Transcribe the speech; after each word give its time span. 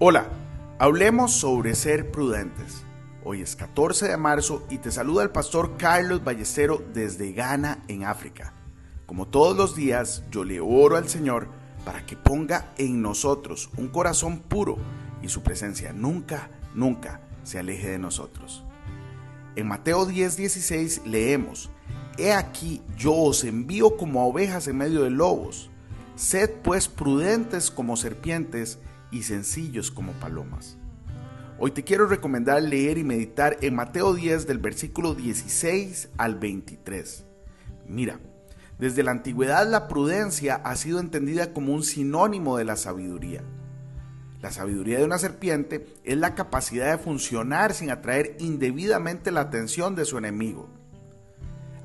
Hola, 0.00 0.26
hablemos 0.80 1.34
sobre 1.34 1.76
ser 1.76 2.10
prudentes. 2.10 2.82
Hoy 3.22 3.42
es 3.42 3.54
14 3.54 4.08
de 4.08 4.16
marzo 4.16 4.66
y 4.68 4.78
te 4.78 4.90
saluda 4.90 5.22
el 5.22 5.30
pastor 5.30 5.76
Carlos 5.76 6.24
Ballestero 6.24 6.82
desde 6.92 7.30
Ghana, 7.30 7.84
en 7.86 8.02
África. 8.02 8.54
Como 9.06 9.28
todos 9.28 9.56
los 9.56 9.76
días, 9.76 10.24
yo 10.32 10.42
le 10.42 10.58
oro 10.58 10.96
al 10.96 11.08
Señor 11.08 11.46
para 11.84 12.04
que 12.04 12.16
ponga 12.16 12.72
en 12.76 13.02
nosotros 13.02 13.70
un 13.76 13.86
corazón 13.86 14.40
puro 14.40 14.78
y 15.22 15.28
su 15.28 15.44
presencia 15.44 15.92
nunca, 15.92 16.50
nunca 16.74 17.20
se 17.44 17.60
aleje 17.60 17.90
de 17.90 17.98
nosotros. 18.00 18.64
En 19.54 19.68
Mateo 19.68 20.08
10:16 20.08 21.04
leemos, 21.04 21.70
He 22.18 22.32
aquí 22.32 22.82
yo 22.96 23.14
os 23.14 23.44
envío 23.44 23.96
como 23.96 24.26
ovejas 24.26 24.66
en 24.66 24.76
medio 24.76 25.04
de 25.04 25.10
lobos. 25.10 25.70
Sed 26.16 26.50
pues 26.64 26.88
prudentes 26.88 27.70
como 27.70 27.96
serpientes 27.96 28.80
y 29.14 29.22
sencillos 29.22 29.90
como 29.90 30.12
palomas. 30.14 30.76
Hoy 31.58 31.70
te 31.70 31.84
quiero 31.84 32.06
recomendar 32.06 32.60
leer 32.62 32.98
y 32.98 33.04
meditar 33.04 33.56
en 33.60 33.76
Mateo 33.76 34.12
10 34.12 34.48
del 34.48 34.58
versículo 34.58 35.14
16 35.14 36.10
al 36.18 36.34
23. 36.34 37.24
Mira, 37.86 38.18
desde 38.78 39.04
la 39.04 39.12
antigüedad 39.12 39.70
la 39.70 39.86
prudencia 39.86 40.56
ha 40.56 40.74
sido 40.74 40.98
entendida 40.98 41.52
como 41.52 41.72
un 41.72 41.84
sinónimo 41.84 42.58
de 42.58 42.64
la 42.64 42.76
sabiduría. 42.76 43.42
La 44.42 44.50
sabiduría 44.50 44.98
de 44.98 45.04
una 45.04 45.18
serpiente 45.18 45.86
es 46.02 46.18
la 46.18 46.34
capacidad 46.34 46.90
de 46.90 47.02
funcionar 47.02 47.72
sin 47.72 47.90
atraer 47.90 48.36
indebidamente 48.40 49.30
la 49.30 49.42
atención 49.42 49.94
de 49.94 50.04
su 50.04 50.18
enemigo. 50.18 50.68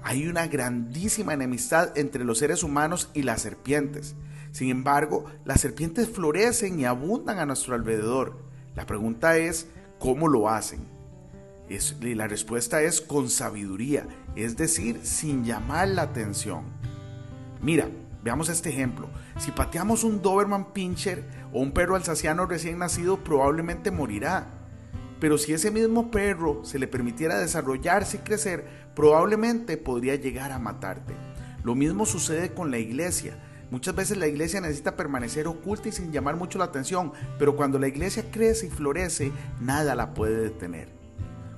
Hay 0.04 0.28
una 0.28 0.48
grandísima 0.48 1.34
enemistad 1.34 1.98
entre 1.98 2.24
los 2.24 2.40
seres 2.40 2.64
humanos 2.64 3.10
y 3.14 3.24
las 3.24 3.42
serpientes, 3.42 4.16
sin 4.52 4.70
embargo, 4.70 5.26
las 5.46 5.62
serpientes 5.62 6.10
florecen 6.10 6.80
y 6.80 6.86
abundan 6.86 7.40
a 7.40 7.46
nuestro 7.46 7.76
alrededor. 7.76 8.38
La 8.76 8.86
pregunta 8.86 9.38
es, 9.38 9.68
¿cómo 10.00 10.28
lo 10.28 10.50
hacen? 10.50 11.00
la 12.02 12.28
respuesta 12.28 12.82
es 12.82 13.00
con 13.00 13.30
sabiduría, 13.30 14.08
es 14.36 14.58
decir, 14.58 15.02
sin 15.04 15.46
llamar 15.46 15.90
la 15.90 16.02
atención. 16.02 16.64
Mira, 17.62 17.88
veamos 18.24 18.50
este 18.50 18.70
ejemplo. 18.70 19.08
Si 19.38 19.52
pateamos 19.52 20.04
un 20.04 20.20
Doberman 20.20 20.74
Pinscher 20.74 21.24
o 21.54 21.60
un 21.60 21.72
perro 21.72 21.96
alsaciano 21.96 22.48
recién 22.48 22.80
nacido, 22.80 23.24
probablemente 23.24 23.92
morirá. 23.92 24.48
Pero 25.20 25.38
si 25.38 25.54
ese 25.54 25.72
mismo 25.72 26.12
perro 26.12 26.64
se 26.64 26.80
le 26.80 26.88
permitiera 26.88 27.40
desarrollarse 27.40 28.18
y 28.18 28.20
crecer, 28.22 28.66
probablemente 28.96 29.78
podría 29.78 30.16
llegar 30.16 30.52
a 30.52 30.60
matarte. 30.60 31.14
Lo 31.64 31.76
mismo 31.76 32.06
sucede 32.06 32.54
con 32.54 32.72
la 32.72 32.78
iglesia. 32.78 33.38
Muchas 33.70 33.96
veces 33.96 34.18
la 34.18 34.28
iglesia 34.28 34.62
necesita 34.62 34.96
permanecer 34.96 35.48
oculta 35.48 35.90
y 35.90 35.92
sin 35.92 36.12
llamar 36.12 36.36
mucho 36.36 36.58
la 36.58 36.66
atención, 36.66 37.12
pero 37.38 37.56
cuando 37.56 37.78
la 37.78 37.88
iglesia 37.88 38.26
crece 38.32 38.68
y 38.68 38.70
florece, 38.70 39.32
nada 39.60 39.94
la 39.94 40.14
puede 40.14 40.38
detener. 40.38 41.00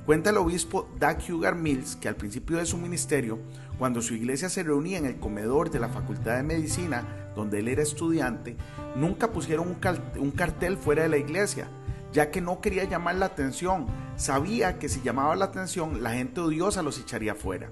Cuenta 0.05 0.31
el 0.31 0.37
obispo 0.37 0.89
Doug 0.99 1.17
Hugar 1.29 1.55
Mills 1.55 1.95
que 1.95 2.09
al 2.09 2.15
principio 2.15 2.57
de 2.57 2.65
su 2.65 2.77
ministerio, 2.77 3.39
cuando 3.77 4.01
su 4.01 4.15
iglesia 4.15 4.49
se 4.49 4.63
reunía 4.63 4.97
en 4.97 5.05
el 5.05 5.19
comedor 5.19 5.69
de 5.69 5.79
la 5.79 5.89
Facultad 5.89 6.35
de 6.35 6.43
Medicina, 6.43 7.31
donde 7.35 7.59
él 7.59 7.67
era 7.67 7.83
estudiante, 7.83 8.57
nunca 8.95 9.31
pusieron 9.31 9.67
un, 9.67 10.31
cartel 10.31 10.77
fuera 10.77 11.03
de 11.03 11.09
la 11.09 11.17
iglesia, 11.17 11.69
ya 12.11 12.31
que 12.31 12.41
no 12.41 12.61
quería 12.61 12.83
llamar 12.83 13.15
la 13.15 13.27
atención. 13.27 13.87
Sabía 14.15 14.79
que 14.79 14.89
si 14.89 15.01
llamaba 15.01 15.35
la 15.35 15.45
atención, 15.45 16.03
la 16.03 16.11
gente 16.11 16.41
odiosa 16.41 16.83
los 16.83 16.99
echaría 16.99 17.35
fuera. 17.35 17.71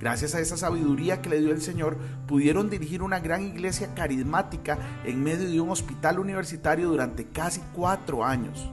Gracias 0.00 0.34
a 0.34 0.40
esa 0.40 0.56
sabiduría 0.56 1.22
que 1.22 1.30
le 1.30 1.40
dio 1.40 1.50
el 1.50 1.62
Señor, 1.62 1.96
pudieron 2.26 2.68
dirigir 2.68 3.02
una 3.02 3.20
gran 3.20 3.42
iglesia 3.42 3.94
carismática 3.94 4.78
en 5.04 5.22
medio 5.22 5.48
de 5.48 5.60
un 5.60 5.70
hospital 5.70 6.18
universitario 6.18 6.88
durante 6.88 7.26
casi 7.26 7.62
cuatro 7.72 8.24
años. 8.24 8.70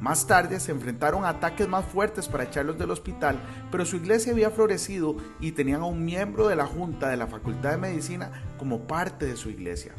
Más 0.00 0.26
tarde 0.26 0.58
se 0.60 0.72
enfrentaron 0.72 1.24
a 1.24 1.28
ataques 1.28 1.68
más 1.68 1.84
fuertes 1.84 2.26
para 2.26 2.44
echarlos 2.44 2.78
del 2.78 2.90
hospital, 2.90 3.38
pero 3.70 3.84
su 3.84 3.96
iglesia 3.96 4.32
había 4.32 4.50
florecido 4.50 5.16
y 5.40 5.52
tenían 5.52 5.82
a 5.82 5.86
un 5.86 6.04
miembro 6.04 6.48
de 6.48 6.56
la 6.56 6.66
junta 6.66 7.10
de 7.10 7.18
la 7.18 7.26
Facultad 7.26 7.72
de 7.72 7.76
Medicina 7.76 8.30
como 8.58 8.86
parte 8.86 9.26
de 9.26 9.36
su 9.36 9.50
iglesia. 9.50 9.92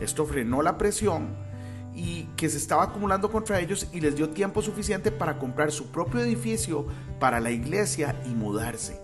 Esto 0.00 0.24
frenó 0.24 0.62
la 0.62 0.78
presión 0.78 1.36
y 1.94 2.24
que 2.36 2.48
se 2.48 2.56
estaba 2.56 2.84
acumulando 2.84 3.30
contra 3.30 3.60
ellos 3.60 3.88
y 3.92 4.00
les 4.00 4.16
dio 4.16 4.30
tiempo 4.30 4.62
suficiente 4.62 5.10
para 5.10 5.38
comprar 5.38 5.72
su 5.72 5.90
propio 5.90 6.20
edificio 6.20 6.86
para 7.20 7.40
la 7.40 7.50
iglesia 7.50 8.20
y 8.26 8.30
mudarse. 8.30 9.00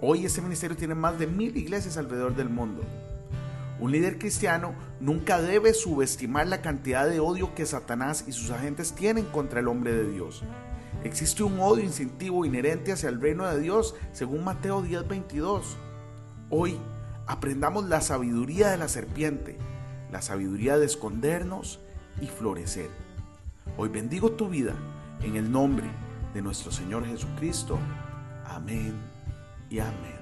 Hoy 0.00 0.24
este 0.24 0.42
ministerio 0.42 0.76
tiene 0.76 0.94
más 0.94 1.18
de 1.18 1.26
mil 1.26 1.56
iglesias 1.56 1.96
alrededor 1.96 2.36
del 2.36 2.48
mundo. 2.48 2.82
Un 3.78 3.92
líder 3.92 4.18
cristiano 4.18 4.74
nunca 5.00 5.40
debe 5.40 5.74
subestimar 5.74 6.46
la 6.46 6.62
cantidad 6.62 7.08
de 7.08 7.20
odio 7.20 7.54
que 7.54 7.66
Satanás 7.66 8.24
y 8.26 8.32
sus 8.32 8.50
agentes 8.50 8.92
tienen 8.92 9.26
contra 9.26 9.60
el 9.60 9.68
hombre 9.68 9.92
de 9.92 10.10
Dios. 10.10 10.44
Existe 11.04 11.42
un 11.42 11.60
odio 11.60 11.84
instintivo 11.84 12.44
inherente 12.44 12.92
hacia 12.92 13.08
el 13.08 13.20
reino 13.20 13.46
de 13.46 13.60
Dios, 13.60 13.94
según 14.12 14.44
Mateo 14.44 14.82
10:22. 14.82 15.76
Hoy 16.48 16.78
aprendamos 17.26 17.86
la 17.86 18.00
sabiduría 18.00 18.70
de 18.70 18.78
la 18.78 18.88
serpiente, 18.88 19.58
la 20.10 20.22
sabiduría 20.22 20.78
de 20.78 20.86
escondernos 20.86 21.80
y 22.20 22.26
florecer. 22.26 22.90
Hoy 23.76 23.88
bendigo 23.88 24.32
tu 24.32 24.48
vida 24.48 24.74
en 25.22 25.36
el 25.36 25.50
nombre 25.50 25.86
de 26.34 26.42
nuestro 26.42 26.70
Señor 26.70 27.06
Jesucristo. 27.06 27.78
Amén 28.46 28.94
y 29.70 29.78
amén. 29.78 30.15